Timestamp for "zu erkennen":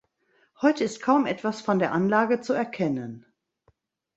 2.41-3.23